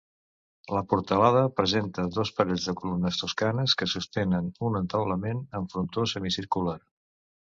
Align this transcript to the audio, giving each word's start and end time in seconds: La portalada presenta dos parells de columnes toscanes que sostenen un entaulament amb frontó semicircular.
La 0.75 0.79
portalada 0.93 1.41
presenta 1.59 2.05
dos 2.15 2.31
parells 2.39 2.65
de 2.69 2.73
columnes 2.79 3.19
toscanes 3.23 3.77
que 3.81 3.89
sostenen 3.93 4.49
un 4.69 4.81
entaulament 4.81 5.43
amb 5.59 5.75
frontó 5.75 6.09
semicircular. 6.15 6.77